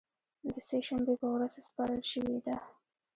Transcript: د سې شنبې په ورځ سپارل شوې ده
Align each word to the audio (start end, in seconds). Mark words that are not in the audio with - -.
د 0.51 0.53
سې 0.67 0.77
شنبې 0.87 1.15
په 1.21 1.27
ورځ 1.35 1.53
سپارل 1.67 2.01
شوې 2.11 2.37
ده 2.45 2.55